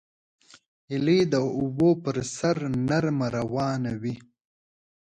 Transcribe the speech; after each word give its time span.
هیلۍ 0.89 1.19
د 1.33 1.35
اوبو 1.59 1.89
پر 2.03 2.15
سر 2.35 2.57
نرمه 2.87 3.27
روانه 3.37 3.91
وي 4.01 4.15